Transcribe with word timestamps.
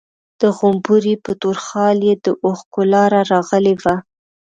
د 0.41 0.43
غومبري 0.57 1.15
په 1.25 1.31
تور 1.41 1.57
خال 1.67 1.97
يې 2.07 2.15
د 2.25 2.27
اوښکو 2.45 2.81
لاره 2.93 3.21
راغلې 3.31 3.75
وه. 3.83 3.95